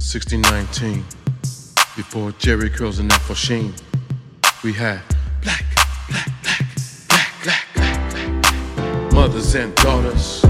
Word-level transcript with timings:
1619, 0.00 1.04
before 1.96 2.30
Jheri 2.38 2.72
Curls 2.72 3.00
and 3.00 3.12
Afro 3.12 3.34
Sheen, 3.34 3.74
we 4.62 4.72
had 4.72 5.02
black, 5.42 5.64
black, 6.08 6.24
black, 6.40 6.64
black, 7.08 7.34
black, 7.42 7.66
black, 7.74 8.04
black, 8.12 9.12
mothers 9.12 9.56
and 9.56 9.74
daughters, 9.74 10.42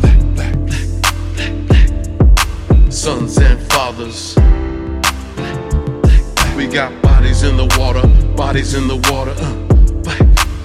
black, 0.00 0.20
black, 0.34 0.56
black, 0.66 0.88
black, 1.36 1.68
black, 1.68 2.92
sons 2.92 3.38
and 3.38 3.60
fathers. 3.70 4.34
Black, 4.34 6.02
black, 6.02 6.34
black. 6.34 6.56
We 6.56 6.66
got 6.66 7.00
bodies 7.00 7.44
in 7.44 7.56
the 7.56 7.72
water, 7.78 8.04
bodies 8.34 8.74
in 8.74 8.88
the 8.88 8.96
water. 9.10 9.34
Uh, 9.38 9.54
black, 10.02 10.18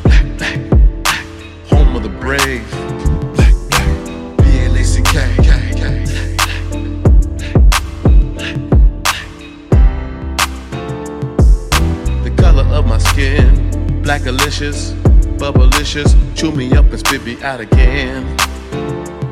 black, 0.04 0.38
black, 0.39 0.70
black, 1.04 1.25
home 1.70 1.96
of 1.96 2.02
the 2.02 2.10
brave. 2.10 2.83
Of 13.23 13.54
my 13.54 14.02
black 14.02 14.23
delicious, 14.23 14.91
bubblicious, 15.40 16.13
chew 16.36 16.52
me 16.52 16.73
up 16.73 16.86
and 16.86 17.00
spit 17.00 17.23
me 17.23 17.41
out 17.44 17.59
again. 17.62 18.36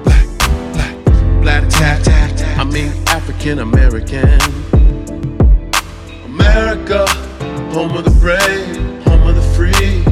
Black, 0.04 0.27
black, 0.73 0.95
black 1.41 1.70
tat. 1.70 2.08
I 2.58 2.64
mean 2.64 2.91
African 3.08 3.59
American. 3.59 4.40
America, 6.26 7.05
home 7.73 7.95
of 7.98 8.05
the 8.05 8.16
brave, 8.20 9.04
home 9.04 9.27
of 9.27 9.36
the 9.36 9.41
free. 9.55 10.03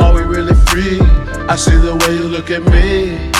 Are 0.00 0.14
we 0.14 0.22
really 0.22 0.54
free? 0.66 1.00
I 1.48 1.56
see 1.56 1.76
the 1.76 1.96
way 2.06 2.14
you 2.14 2.24
look 2.24 2.50
at 2.50 2.62
me. 2.64 3.30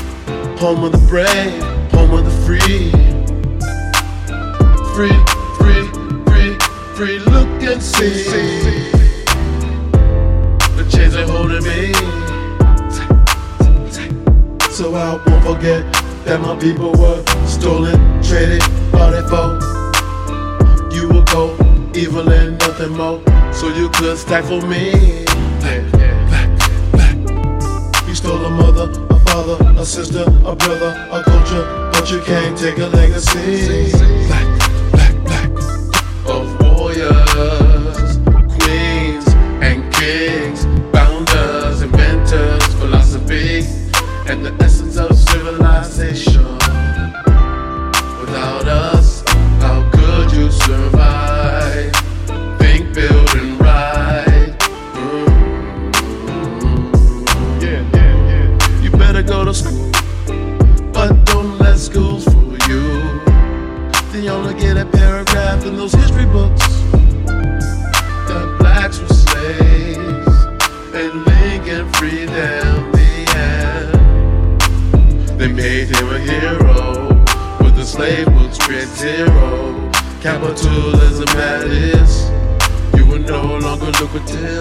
Home 0.61 0.85
of 0.85 0.93
the 0.93 1.05
brave, 1.09 1.63
home 1.93 2.13
of 2.13 2.25
the 2.25 2.31
free. 2.47 2.91
Free, 4.95 5.38
free. 6.99 7.21
Look 7.21 7.63
and 7.63 7.81
see. 7.81 8.25
The 10.77 10.85
chains 10.91 11.15
are 11.15 11.29
holding 11.29 11.63
me. 11.63 11.93
So 14.73 14.95
I 14.95 15.15
won't 15.25 15.45
forget 15.45 15.83
that 16.25 16.41
my 16.41 16.57
people 16.57 16.91
were 16.99 17.23
stolen, 17.47 17.99
traded, 18.21 18.63
bought 18.91 19.15
it 19.15 19.27
for. 19.31 19.49
You 20.93 21.09
will 21.09 21.23
go 21.37 21.55
evil 21.95 22.29
and 22.33 22.59
nothing 22.59 22.97
more. 22.97 23.23
So 23.53 23.69
you 23.69 23.89
could 23.91 24.19
for 24.19 24.61
me. 24.67 24.91
You 28.09 28.15
stole 28.15 28.45
a 28.45 28.51
mother, 28.51 28.91
a 29.11 29.21
father, 29.21 29.57
a 29.81 29.85
sister, 29.87 30.25
a 30.45 30.57
brother, 30.57 30.93
a 31.13 31.23
culture, 31.23 31.65
but 31.93 32.11
you 32.11 32.21
can't 32.23 32.59
take 32.59 32.79
a 32.79 32.87
legacy. 32.87 34.68
Zero. 78.99 79.91
Capitalism 80.21 81.25
its, 81.71 82.31
you 82.97 83.07
were 83.07 83.21
no 83.21 83.57
longer 83.59 83.93
lucrative. 84.01 84.59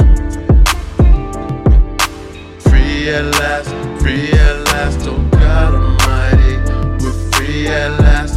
Free 2.61 3.09
at 3.09 3.25
last, 3.39 3.69
free 3.99 4.29
at 4.29 4.57
last, 4.65 5.07
oh 5.07 5.17
God 5.31 5.73
Almighty. 5.73 6.55
We're 7.03 7.31
free 7.31 7.67
at 7.67 7.99
last, 7.99 8.36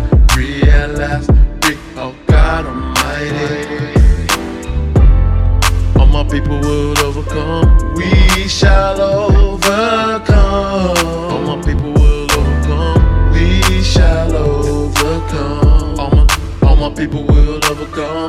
people 17.00 17.24
will 17.24 17.64
overcome. 17.64 18.28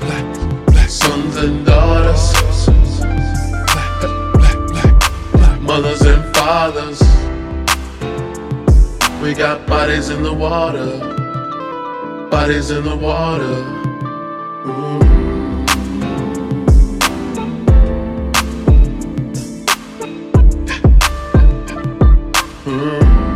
Black, 0.00 0.66
black 0.66 0.90
sons 0.90 1.36
and 1.36 1.64
daughters, 1.64 2.34
black, 3.72 4.00
black, 4.34 4.62
black, 4.68 5.32
black 5.32 5.60
mothers 5.62 6.02
and 6.02 6.22
fathers. 6.36 7.00
We 9.22 9.32
got 9.32 9.66
bodies 9.66 10.10
in 10.10 10.22
the 10.22 10.34
water, 10.34 10.98
bodies 12.30 12.70
in 12.70 12.84
the 12.84 12.94
water. 12.94 13.56
Ooh. 14.66 14.98
Mm. 22.66 23.31